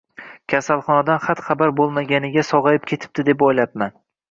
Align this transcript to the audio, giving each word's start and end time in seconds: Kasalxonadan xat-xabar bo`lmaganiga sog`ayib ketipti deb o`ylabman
Kasalxonadan 0.53 1.21
xat-xabar 1.25 1.75
bo`lmaganiga 1.81 2.47
sog`ayib 2.51 2.91
ketipti 2.95 3.29
deb 3.31 3.47
o`ylabman 3.51 3.97